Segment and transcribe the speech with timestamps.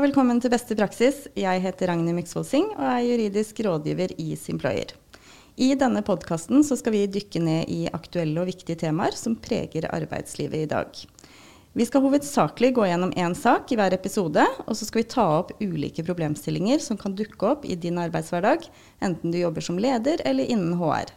[0.00, 1.16] Og velkommen til Beste praksis.
[1.36, 4.94] Jeg heter Ragnhild Myksvold Singh og er juridisk rådgiver i Simployer.
[5.60, 10.62] I denne podkasten skal vi dykke ned i aktuelle og viktige temaer som preger arbeidslivet
[10.62, 11.02] i dag.
[11.76, 15.26] Vi skal hovedsakelig gå gjennom én sak i hver episode, og så skal vi ta
[15.42, 18.64] opp ulike problemstillinger som kan dukke opp i din arbeidshverdag,
[19.04, 21.12] enten du jobber som leder eller innen HR.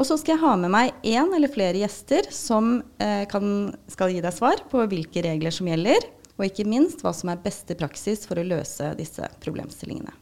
[0.00, 4.16] Og så skal jeg ha med meg én eller flere gjester som eh, kan, skal
[4.16, 7.76] gi deg svar på hvilke regler som gjelder, og ikke minst hva som er beste
[7.78, 10.14] praksis for å løse disse problemstillingene.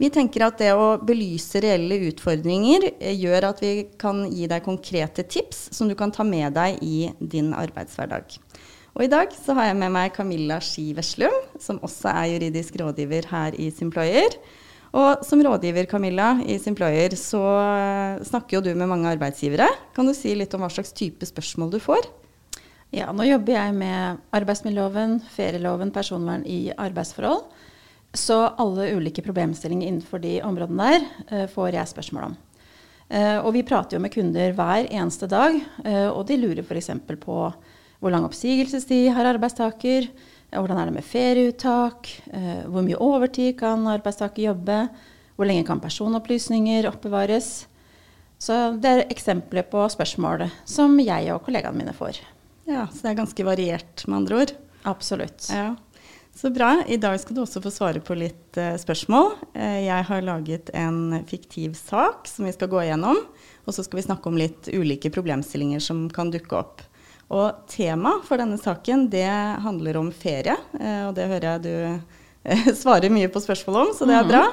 [0.00, 4.64] Vi tenker at det å belyse reelle utfordringer eh, gjør at vi kan gi deg
[4.64, 8.38] konkrete tips som du kan ta med deg i din arbeidshverdag.
[8.96, 12.80] Og I dag så har jeg med meg Camilla Ski Veslum, som også er juridisk
[12.80, 14.38] rådgiver her i Simployer.
[14.96, 19.68] Og som rådgiver Camilla, i Simployer, så eh, snakker jo du med mange arbeidsgivere.
[19.94, 22.08] Kan du si litt om hva slags type spørsmål du får?
[22.90, 27.44] Ja, nå jobber jeg med arbeidsmiljøloven, ferieloven, personvern i arbeidsforhold.
[28.10, 32.34] Så alle ulike problemstillinger innenfor de områdene der uh, får jeg spørsmål om.
[33.10, 36.90] Uh, og vi prater jo med kunder hver eneste dag, uh, og de lurer f.eks.
[37.22, 37.36] på
[38.00, 40.10] hvor lang oppsigelsestid har arbeidstaker,
[40.50, 42.08] hvordan er det med ferieuttak,
[42.72, 44.78] hvor mye overtid kan arbeidstaker jobbe,
[45.36, 47.52] hvor lenge kan personopplysninger oppbevares.
[48.40, 52.24] Så det er eksempler på spørsmål som jeg og kollegaene mine får.
[52.70, 54.52] Ja, Så det er ganske variert, med andre ord?
[54.86, 55.48] Absolutt.
[55.50, 55.74] Ja.
[56.34, 56.84] Så bra.
[56.86, 59.32] I dag skal du også få svare på litt uh, spørsmål.
[59.56, 63.18] Uh, jeg har laget en fiktiv sak som vi skal gå igjennom.
[63.66, 66.86] Og så skal vi snakke om litt ulike problemstillinger som kan dukke opp.
[67.34, 69.26] Og temaet for denne saken det
[69.66, 72.18] handler om ferie, uh, og det hører jeg du
[72.82, 74.30] svarer mye på spørsmål om, så det er mhm.
[74.32, 74.44] bra.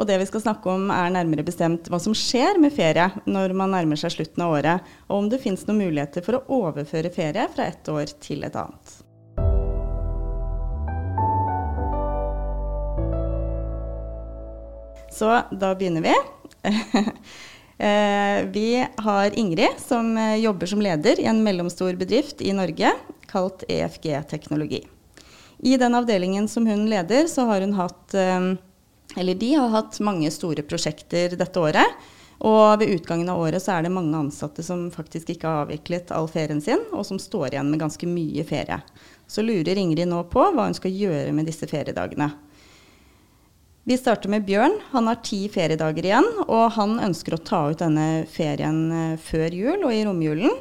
[0.00, 3.54] Og det vi skal snakke om er nærmere bestemt hva som skjer med ferie når
[3.56, 7.12] man nærmer seg slutten av året, og om det finnes noen muligheter for å overføre
[7.12, 8.98] ferie fra et år til et annet.
[15.12, 16.18] Så da begynner vi.
[17.82, 22.92] Eh, vi har Ingrid som jobber som leder i en mellomstor bedrift i Norge
[23.26, 24.84] kalt EFG Teknologi.
[25.62, 28.54] I den avdelingen som hun leder, så har hun hatt eh,
[29.16, 32.02] Eller de har hatt mange store prosjekter dette året.
[32.42, 36.10] Og ved utgangen av året så er det mange ansatte som faktisk ikke har avviklet
[36.10, 38.80] all ferien sin, og som står igjen med ganske mye ferie.
[39.30, 42.32] Så lurer Ingrid nå på hva hun skal gjøre med disse feriedagene.
[43.86, 44.74] Vi starter med Bjørn.
[44.90, 49.54] Han har ti feriedager igjen, og han ønsker å ta ut denne ferien eh, før
[49.54, 50.58] jul og i romjulen.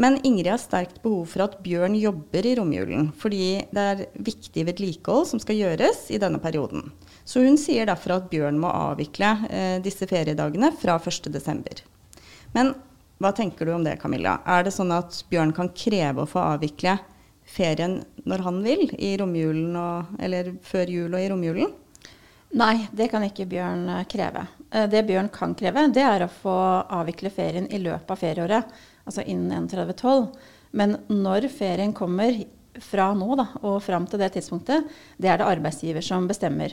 [0.00, 4.64] Men Ingrid har sterkt behov for at Bjørn jobber i romjulen, fordi det er viktig
[4.70, 6.88] vedlikehold som skal gjøres i denne perioden.
[7.28, 11.84] Så hun sier derfor at Bjørn må avvikle eh, disse feriedagene fra 1.12.
[12.56, 12.72] Men
[13.22, 14.40] hva tenker du om det, Camilla?
[14.48, 16.96] Er det sånn at Bjørn kan kreve å få avvikle
[17.46, 21.76] ferien når han vil, i romjulen og, eller før jul og i romjulen?
[22.58, 24.46] Nei, det kan ikke Bjørn eh, kreve.
[24.72, 26.56] Eh, det Bjørn kan kreve, det er å få
[26.88, 30.28] avvikle ferien i løpet av ferieåret altså innen 31.12.
[30.78, 32.38] Men når ferien kommer
[32.80, 34.88] fra nå da, og fram til det tidspunktet,
[35.20, 36.72] det er det arbeidsgiver som bestemmer.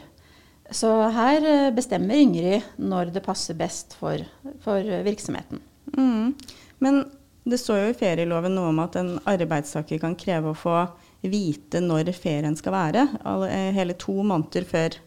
[0.71, 4.21] Så her eh, bestemmer Ingrid når det passer best for,
[4.63, 5.61] for virksomheten.
[5.97, 6.35] Mm.
[6.79, 7.01] Men
[7.49, 10.75] det står jo i ferieloven noe om at en arbeidstaker kan kreve å få
[11.25, 13.07] vite når ferien skal være.
[13.49, 14.99] Eh, hele to måneder før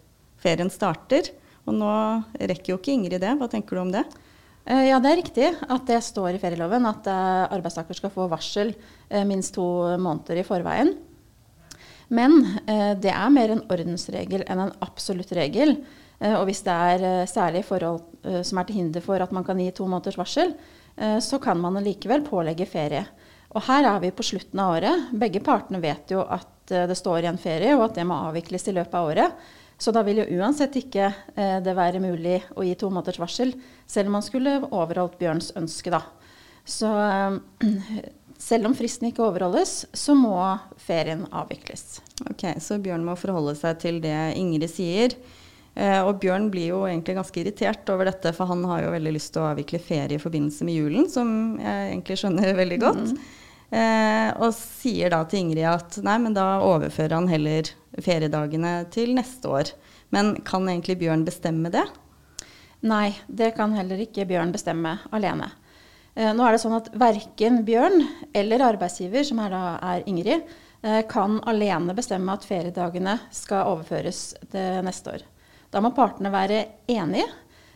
[0.42, 1.30] ferien starter.
[1.62, 1.92] Og nå
[2.40, 3.36] rekker jo ikke Ingrid det.
[3.38, 4.02] Hva tenker du om det?
[4.62, 8.28] Eh, ja, det er riktig at det står i ferieloven at uh, arbeidstaker skal få
[8.30, 9.64] varsel uh, minst to
[9.98, 10.94] måneder i forveien.
[12.12, 12.42] Men
[13.00, 15.78] det er mer en ordensregel enn en absolutt regel.
[16.20, 19.70] og hvis det er særlige forhold som er til hinder for at man kan gi
[19.72, 20.52] to måneders varsel,
[21.24, 23.00] så kan man likevel pålegge ferie.
[23.56, 25.08] Og her er vi på slutten av året.
[25.24, 28.76] Begge partene vet jo at det står igjen ferie, og at det må avvikles i
[28.76, 29.48] løpet av året.
[29.82, 33.50] Så da vil jo uansett ikke eh, det være mulig å gi to måneders varsel,
[33.90, 36.04] selv om man skulle overholdt Bjørns ønske, da.
[36.62, 37.72] Så eh,
[38.42, 40.36] selv om fristen ikke overholdes, så må
[40.82, 42.00] ferien avvikles.
[42.30, 45.18] Ok, Så Bjørn må forholde seg til det Ingrid sier.
[45.74, 49.16] Eh, og Bjørn blir jo egentlig ganske irritert over dette, for han har jo veldig
[49.18, 53.14] lyst til å avvikle ferie i forbindelse med julen, som jeg egentlig skjønner veldig godt.
[53.14, 53.22] Mm.
[53.72, 59.12] Eh, og sier da til Ingrid at nei, men da overfører han heller feriedagene til
[59.16, 59.72] neste år.
[60.14, 61.84] Men kan egentlig Bjørn bestemme det?
[62.82, 65.52] Nei, det kan heller ikke Bjørn bestemme alene.
[66.14, 68.02] Eh, nå er det sånn at Verken Bjørn
[68.36, 69.62] eller arbeidsgiver, som er, da,
[69.92, 70.48] er Ingrid,
[70.82, 75.24] eh, kan alene bestemme at feriedagene skal overføres til neste år.
[75.72, 77.28] Da må partene være enige.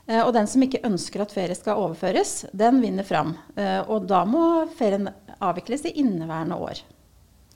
[0.06, 3.34] Eh, og den som ikke ønsker at ferie skal overføres, den vinner fram.
[3.88, 5.08] Og da må ferien
[5.40, 6.82] avvikles i inneværende år.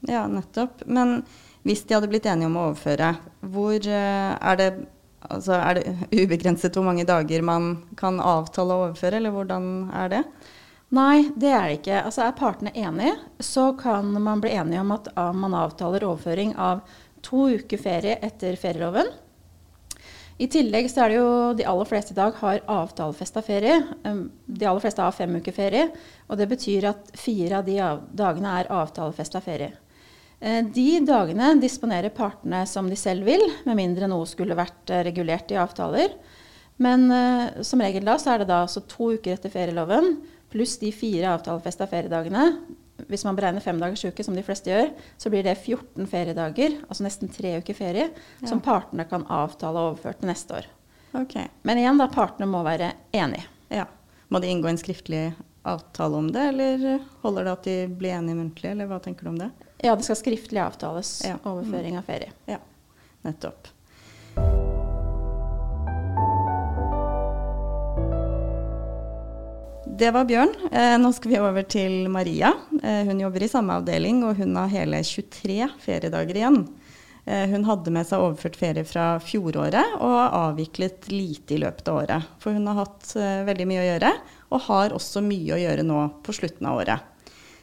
[0.08, 0.86] Ja, nettopp.
[0.86, 1.20] Men
[1.66, 3.12] Hvis de hadde blitt enige om å overføre,
[3.52, 4.72] hvor eh, er det
[5.30, 5.90] Altså, er det
[6.24, 10.20] ubegrenset hvor mange dager man kan avtale å overføre, eller hvordan er det?
[10.96, 11.98] Nei, det er det ikke.
[12.08, 16.80] Altså Er partene enige, så kan man bli enige om at man avtaler overføring av
[17.22, 19.12] to uker ferie etter ferieloven.
[20.40, 23.76] I tillegg så er det jo de aller fleste i dag har avtalefesta ferie.
[24.00, 25.90] De aller fleste har fem uker ferie.
[26.32, 27.76] Og det betyr at fire av de
[28.16, 29.74] dagene er avtalefesta ferie.
[30.40, 35.04] Eh, de dagene disponerer partene som de selv vil, med mindre noe skulle vært eh,
[35.04, 36.16] regulert i avtaler.
[36.80, 40.14] Men uh, som regel da så er det da altså to uker etter ferieloven
[40.50, 42.46] pluss de fire avtalefesta feriedagene.
[43.08, 44.88] Hvis man beregner fem dagers uke, som de fleste gjør,
[45.20, 48.48] så blir det 14 feriedager, altså nesten tre uker ferie, ja.
[48.48, 50.68] som partene kan avtale overført til neste år.
[51.20, 51.48] Okay.
[51.68, 53.44] Men igjen, da partene må være enige.
[53.72, 53.86] Ja.
[54.32, 55.30] Må de inngå en skriftlig
[55.68, 59.32] avtale om det, eller holder det at de blir enige muntlig, eller hva tenker du
[59.32, 59.50] om det?
[59.82, 61.38] Ja, det skal skriftlig avtales ja.
[61.48, 62.32] overføring av ferie.
[62.44, 62.58] Ja,
[63.24, 63.68] nettopp.
[70.00, 70.52] Det var Bjørn.
[70.72, 72.52] Eh, nå skal vi over til Maria.
[72.82, 76.62] Eh, hun jobber i samme avdeling, og hun har hele 23 feriedager igjen.
[77.24, 81.88] Eh, hun hadde med seg overført ferie fra fjoråret og har avviklet lite i løpet
[81.88, 82.32] av året.
[82.40, 84.12] For hun har hatt eh, veldig mye å gjøre,
[84.50, 87.08] og har også mye å gjøre nå på slutten av året.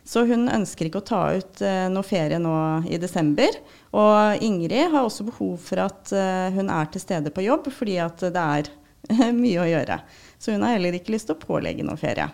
[0.08, 2.56] Så hun ønsker ikke å ta ut uh, noe ferie nå
[2.88, 3.60] i desember.
[3.92, 7.98] Og Ingrid har også behov for at uh, hun er til stede på jobb, fordi
[8.04, 8.72] at det er
[9.36, 10.00] mye å gjøre.
[10.40, 12.30] Så hun har heller ikke lyst til å pålegge noe ferie.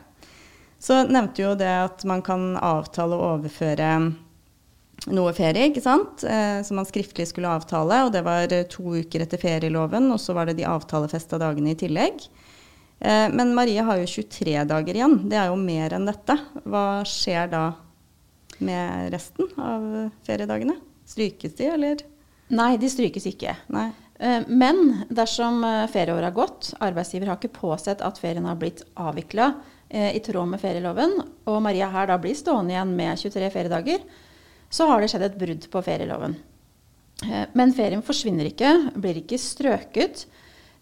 [0.83, 3.89] Så nevnte jo det at man kan avtale å overføre
[5.11, 6.23] noe ferie, ikke sant?
[6.27, 8.03] Eh, som man skriftlig skulle avtale.
[8.05, 11.79] Og det var to uker etter ferieloven, og så var det de avtalefesta dagene i
[11.79, 12.27] tillegg.
[13.03, 15.17] Eh, men Marie har jo 23 dager igjen.
[15.29, 16.37] Det er jo mer enn dette.
[16.63, 17.63] Hva skjer da
[18.63, 19.87] med resten av
[20.23, 20.77] feriedagene?
[21.11, 22.05] Strykes de, eller?
[22.55, 23.57] Nei, de strykes ikke.
[23.75, 23.89] Nei.
[24.23, 28.85] Eh, men dersom eh, ferieåret har gått, arbeidsgiver har ikke påsett at ferien har blitt
[28.95, 29.53] avvikla
[29.93, 31.11] i tråd med ferieloven,
[31.45, 33.99] og Maria her da blir stående igjen med 23 feriedager,
[34.65, 36.33] så har det skjedd et brudd på ferieloven.
[37.53, 40.23] Men ferien forsvinner ikke, blir ikke strøket.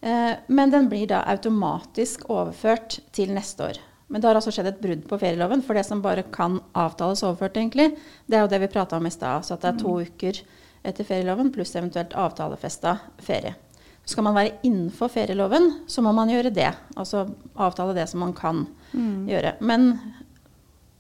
[0.01, 3.81] Eh, men den blir da automatisk overført til neste år.
[4.12, 7.21] Men det har altså skjedd et brudd på ferieloven, for det som bare kan avtales
[7.24, 7.94] overført, egentlig,
[8.27, 9.45] det er jo det vi prata om i stad.
[9.48, 10.09] Så at det er to mm.
[10.09, 10.42] uker
[10.89, 13.53] etter ferieloven pluss eventuelt avtalefesta ferie.
[14.09, 16.71] Skal man være innenfor ferieloven, så må man gjøre det.
[16.97, 19.30] Altså avtale det som man kan mm.
[19.30, 19.54] gjøre.
[19.62, 19.94] Men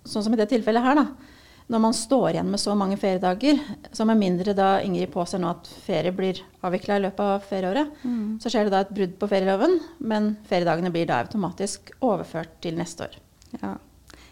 [0.05, 1.30] sånn som i det tilfellet her, da,
[1.71, 3.59] når man står igjen med så mange feriedager,
[3.95, 7.93] så med mindre da Ingrid påser nå at ferie blir avvikla i løpet av ferieåret,
[8.03, 8.25] mm.
[8.43, 12.75] så skjer det da et brudd på ferieloven, men feriedagene blir da automatisk overført til
[12.79, 13.15] neste år.
[13.61, 13.77] Ja.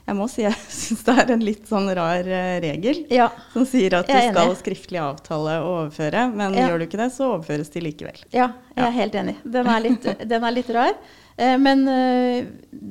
[0.09, 3.29] Jeg må si jeg syns det er en litt sånn rar uh, regel ja.
[3.53, 6.67] som sier at du skal skriftlig avtale og overføre, men ja.
[6.67, 8.19] gjør du ikke det, så overføres de likevel.
[8.35, 9.37] Ja, jeg er helt enig.
[9.45, 10.91] Den er litt, den er litt rar.
[11.39, 12.43] Uh, men uh,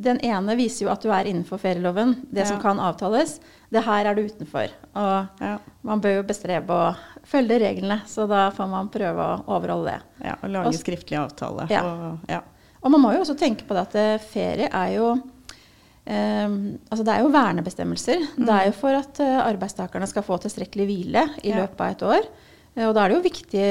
[0.09, 3.37] den ene viser jo at du er innenfor ferieloven, det som kan avtales
[3.69, 4.73] det her er du utenfor.
[4.97, 5.55] Og ja.
[5.87, 10.29] man bør jo bestrebe å følge reglene, så da får man prøve å overholde det.
[10.31, 11.69] Ja, Og lage og, skriftlig avtale.
[11.73, 11.83] Ja.
[11.85, 12.41] Og, ja.
[12.81, 16.59] og, man må jo også tenke på det at eh, ferie er jo um,
[16.89, 18.25] altså det er jo vernebestemmelser.
[18.39, 18.45] Mm.
[18.49, 22.07] Det er jo for at uh, arbeidstakerne skal få tilstrekkelig hvile i løpet av et
[22.15, 22.31] år.
[22.79, 23.63] Og da er det jo viktig,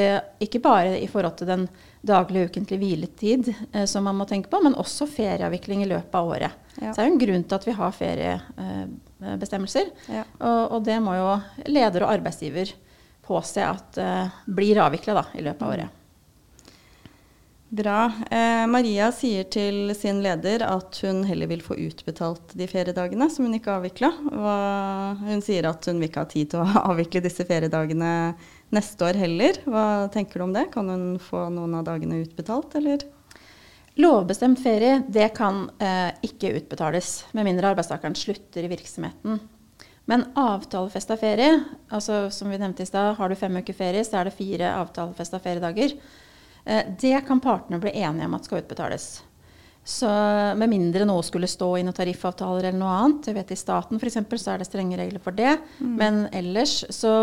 [0.43, 1.67] ikke bare i forhold til den
[2.07, 6.31] daglige ukentlige hviletid eh, som man må tenke på, men også ferieavvikling i løpet av
[6.33, 6.63] året.
[6.81, 6.91] Ja.
[6.93, 9.85] Så det er jo en grunn til at vi har feriebestemmelser.
[10.13, 10.23] Ja.
[10.37, 11.29] Og, og, det må jo
[11.69, 12.73] leder og arbeidsgiver
[13.27, 15.89] påse at uh, blir avvikla i løpet av året.
[17.67, 18.05] Bra.
[18.31, 23.43] Eh, Maria sier til sin leder at hun heller vil få utbetalt de feriedagene som
[23.43, 24.11] hun ikke har avvikla.
[25.19, 28.13] Hun sier at hun vil ikke ha tid til å avvikle disse feriedagene
[28.71, 29.59] neste år heller.
[29.67, 29.83] Hva
[30.15, 30.69] tenker du om det?
[30.71, 33.03] Kan hun få noen av dagene utbetalt, eller?
[33.97, 39.39] Lovbestemt ferie det kan eh, ikke utbetales, med mindre arbeidstakeren slutter i virksomheten.
[40.07, 41.57] Men avtalefesta ferie,
[41.91, 44.69] altså som vi nevnte i stad, har du fem uker ferie, så er det fire
[44.77, 45.97] avtalefesta feriedager.
[46.63, 49.09] Eh, det kan partene bli enige om at skal utbetales.
[49.87, 50.07] Så
[50.59, 53.29] Med mindre noe skulle stå i noen tariffavtaler eller noe annet.
[53.29, 55.53] Jeg vet I staten eksempel, så er det strenge regler for det.
[55.79, 55.93] Mm.
[55.95, 57.13] Men ellers så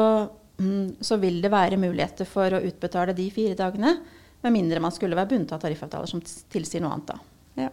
[0.59, 3.97] Mm, så vil det være muligheter for å utbetale de fire dagene,
[4.45, 6.23] med mindre man skulle være bundet av tariffavtaler som
[6.53, 7.15] tilsier noe annet.
[7.15, 7.65] Da.
[7.65, 7.71] Ja.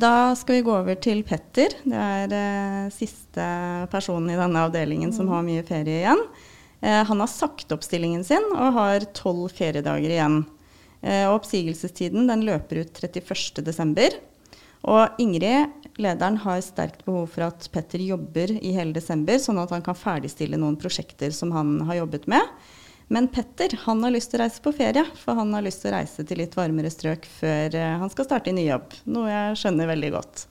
[0.00, 1.72] Da skal vi gå over til Petter.
[1.84, 3.46] Det er eh, siste
[3.92, 6.20] personen i denne avdelingen som har mye ferie igjen.
[6.84, 10.42] Eh, han har sagt opp stillingen sin og har tolv feriedager igjen.
[11.00, 14.20] Eh, oppsigelsestiden løper ut 31.12.
[14.86, 19.72] Og Ingrid lederen, har sterkt behov for at Petter jobber i hele desember, sånn at
[19.74, 22.56] han kan ferdigstille noen prosjekter som han har jobbet med.
[23.08, 25.92] Men Petter han har lyst til å reise på ferie, for han har lyst til
[25.92, 28.96] å reise til litt varmere strøk før eh, han skal starte i ny jobb.
[29.14, 30.46] Noe jeg skjønner veldig godt.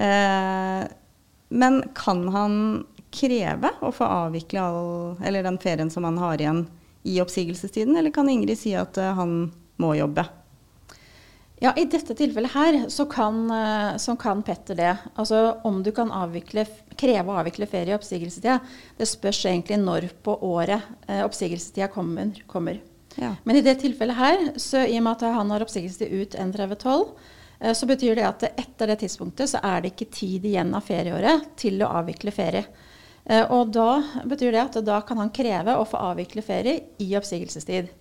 [0.00, 0.82] Eh,
[1.52, 2.54] men kan han
[3.12, 6.64] kreve å få avvikle all, den ferien som han har igjen
[7.04, 10.24] i oppsigelsestiden, eller kan Ingrid si at eh, han må jobbe?
[11.62, 14.96] Ja, I dette tilfellet her så kan, eh, så kan Petter det.
[15.14, 16.66] Altså Om du kan avvikle,
[16.98, 18.58] kreve å avvikle ferie i oppsigelsestida,
[18.98, 22.32] det spørs egentlig når på året eh, oppsigelsestida kommer.
[22.46, 22.80] kommer.
[23.14, 23.36] Ja.
[23.44, 27.06] Men i det tilfellet her, så i og med at han har oppsigelsestid ut 31.12,
[27.60, 30.82] eh, så betyr det at etter det tidspunktet så er det ikke tid igjen av
[30.82, 32.64] ferieåret til å avvikle ferie.
[33.24, 37.12] Eh, og da betyr det at da kan han kreve å få avvikle ferie i
[37.14, 37.94] oppsigelsestid.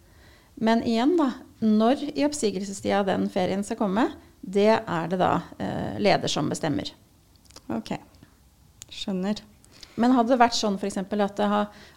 [0.55, 1.29] Men igjen, da.
[1.61, 4.07] Når i oppsigelsestida den ferien skal komme,
[4.41, 6.89] det er det da eh, leder som bestemmer.
[7.71, 7.93] Ok.
[8.91, 9.43] Skjønner.
[10.01, 10.97] Men hadde det vært sånn f.eks.
[10.97, 11.41] at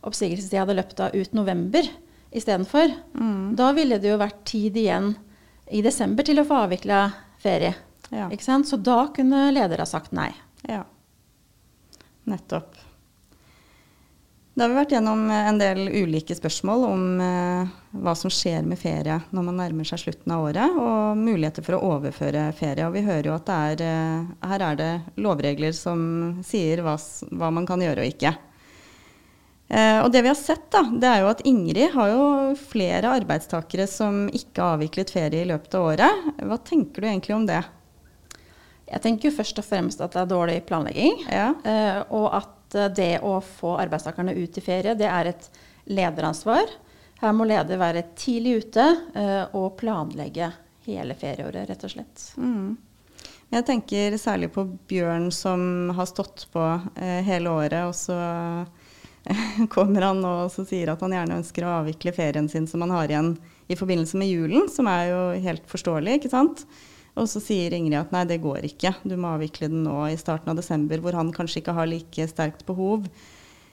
[0.05, 1.89] oppsigelsestida hadde løpt av ut november
[2.35, 3.55] istedenfor, mm.
[3.57, 5.13] da ville det jo vært tid igjen
[5.71, 7.05] i desember til å få avvikla
[7.41, 7.73] ferie.
[8.11, 8.27] Ja.
[8.33, 8.69] Ikke sant?
[8.69, 10.33] Så da kunne leder ha sagt nei.
[10.69, 10.83] Ja.
[12.29, 12.75] Nettopp.
[14.55, 17.73] Da har vi vært gjennom eh, en del ulike spørsmål om eh,
[18.05, 21.75] hva som skjer med ferie når man nærmer seg slutten av året, og muligheter for
[21.75, 22.87] å overføre ferie.
[22.87, 26.95] Og vi hører jo at er, eh, her er det lovregler som sier hva,
[27.35, 28.37] hva man kan gjøre og ikke.
[29.75, 32.25] Eh, og det vi har sett, da, det er jo at Ingrid har jo
[32.71, 36.27] flere arbeidstakere som ikke har avviklet ferie i løpet av året.
[36.47, 37.63] Hva tenker du egentlig om det?
[38.87, 41.25] Jeg tenker jo først og fremst at det er dårlig planlegging.
[41.27, 41.55] Ja.
[41.67, 45.51] Eh, og at Eh, det å få arbeidstakerne ut i ferie, det er et
[45.91, 46.71] lederansvar.
[47.21, 50.51] Her må leder være tidlig ute uh, og planlegge
[50.85, 52.25] hele ferieåret, rett og slett.
[52.37, 52.75] Mm.
[53.55, 58.19] Jeg tenker særlig på Bjørn som har stått på uh, hele året, og så
[59.75, 63.13] kommer han og sier at han gjerne ønsker å avvikle ferien sin som han har
[63.13, 63.37] igjen
[63.73, 66.67] i forbindelse med julen, som er jo helt forståelig, ikke sant.
[67.15, 70.19] Og så sier Ingrid at nei, det går ikke, du må avvikle den nå i
[70.19, 73.07] starten av desember, hvor han kanskje ikke har like sterkt behov.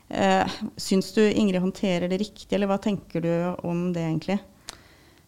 [0.10, 3.31] Eh, syns du Ingrid håndterer det riktig, eller hva tenker du
[3.65, 4.38] om det egentlig?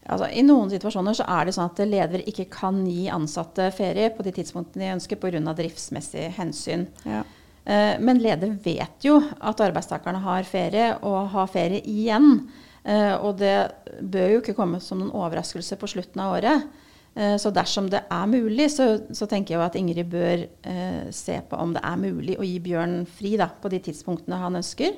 [0.04, 4.12] Altså, I noen situasjoner så er det sånn at ledere ikke kan gi ansatte ferie
[4.14, 5.40] på de tidspunktene de ønsker pga.
[5.56, 6.88] driftsmessige hensyn.
[7.08, 7.24] Ja.
[7.64, 12.50] Eh, men leder vet jo at arbeidstakerne har ferie, og har ferie igjen.
[12.84, 16.68] Eh, og det bør jo ikke komme som noen overraskelse på slutten av året.
[17.16, 21.38] Eh, så dersom det er mulig, så, så tenker jeg at Ingrid bør eh, se
[21.50, 24.96] på om det er mulig å gi Bjørn fri da, på de tidspunktene han ønsker.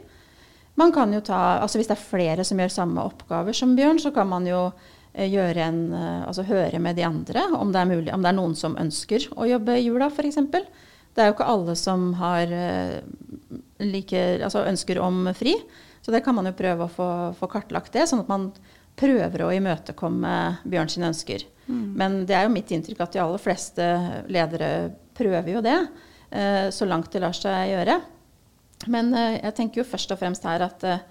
[0.79, 3.99] Man kan jo ta, altså Hvis det er flere som gjør samme oppgaver som Bjørn,
[3.99, 4.69] så kan man jo
[5.13, 8.39] eh, en, eh, altså høre med de andre om det er mulig, om det er
[8.39, 10.39] noen som ønsker å jobbe i jula f.eks.
[11.15, 12.49] Det er jo ikke alle som har,
[13.79, 15.53] like, altså ønsker om fri.
[16.03, 17.07] Så det kan man jo prøve å få,
[17.39, 18.49] få kartlagt det, sånn at man
[18.99, 20.33] prøver å imøtekomme
[20.67, 21.47] Bjørn sine ønsker.
[21.65, 21.93] Mm.
[21.97, 23.85] Men det er jo mitt inntrykk at de aller fleste
[24.31, 24.69] ledere
[25.17, 25.77] prøver jo det,
[26.29, 27.99] eh, så langt det lar seg gjøre.
[28.91, 31.03] Men eh, jeg tenker jo først og fremst her at eh,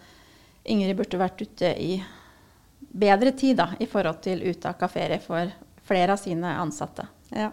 [0.70, 1.98] Ingrid burde vært ute i
[2.94, 5.50] bedre tid da, i forhold til uttak av ferie for
[5.84, 7.06] flere av sine ansatte.
[7.34, 7.50] Ja.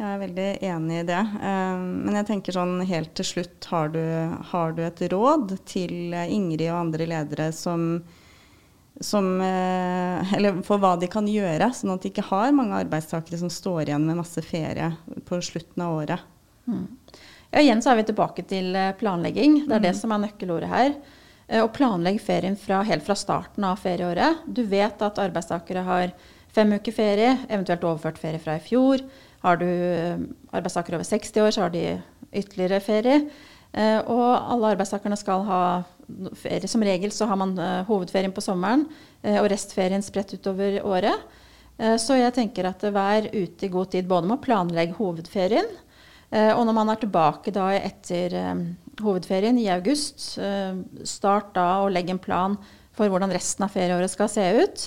[0.00, 1.18] Jeg er veldig enig i det.
[1.36, 4.00] Men jeg tenker sånn helt til slutt, har du,
[4.48, 7.98] har du et råd til Ingrid og andre ledere som
[9.00, 13.38] som, eh, eller for hva de kan gjøre, sånn at de ikke har mange arbeidstakere
[13.40, 14.92] som står igjen med masse ferie
[15.28, 16.26] på slutten av året.
[16.68, 16.84] Mm.
[17.50, 19.62] Ja, igjen så er vi tilbake til eh, planlegging.
[19.64, 19.86] Det er mm.
[19.88, 20.92] det som er nøkkelordet her.
[21.48, 24.44] Å eh, planlegge ferien fra, helt fra starten av ferieåret.
[24.44, 26.12] Du vet at arbeidstakere har
[26.52, 29.00] fem uker ferie, eventuelt overført ferie fra i fjor.
[29.40, 29.66] Har du
[30.52, 31.86] arbeidstakere over 60 år, så har de
[32.36, 33.22] ytterligere ferie.
[34.12, 35.60] Og alle arbeidstakerne skal ha
[36.38, 36.68] ferie.
[36.68, 38.86] Som regel så har man uh, hovedferien på sommeren
[39.24, 41.26] uh, og restferien spredt utover året.
[41.80, 45.70] Uh, så jeg tenker at vær ute i god tid både med å planlegge hovedferien,
[46.30, 48.36] og når man er tilbake da etter
[49.02, 50.38] hovedferien i august,
[51.02, 52.54] start da og legg en plan
[52.94, 54.84] for hvordan resten av ferieåret skal se ut.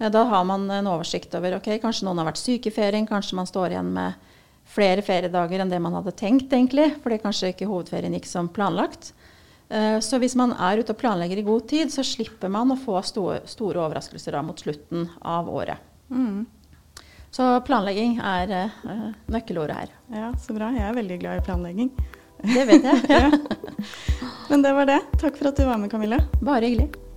[0.00, 3.36] Da har man en oversikt over ok, kanskje noen har vært syke i ferien, kanskje
[3.36, 4.16] man står igjen med
[4.68, 9.12] flere feriedager enn det man hadde tenkt, egentlig, fordi kanskje ikke hovedferien gikk som planlagt.
[9.68, 12.78] Eh, så hvis man er ute og planlegger i god tid, så slipper man å
[12.80, 15.84] få store, store overraskelser da mot slutten av året.
[16.08, 16.46] Mm.
[17.30, 18.54] Så planlegging er
[18.88, 19.90] uh, nøkkelordet her.
[20.14, 20.70] Ja, Så bra.
[20.72, 21.90] Jeg er veldig glad i planlegging.
[22.40, 23.02] Det vet jeg.
[23.18, 23.28] ja.
[24.48, 25.02] Men det var det.
[25.20, 26.22] Takk for at du var med, Camilla.
[26.40, 27.07] Bare hyggelig.